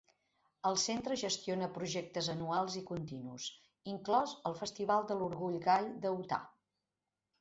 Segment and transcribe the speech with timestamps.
[0.69, 3.45] El centre gestiona projectes anuals i continus,
[3.95, 6.45] inclòs el Festival de l'Orgull Gai de Utah.